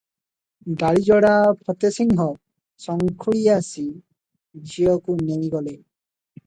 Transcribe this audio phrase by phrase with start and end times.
[0.83, 1.33] ଡାଳିଯୋଡ଼ା
[1.67, 2.25] ଫତେସିଂହ
[2.87, 3.87] ସଙ୍ଖୁଳି ଆସି
[4.73, 5.79] ଝିଅକୁ ଘେନିଗଲେ।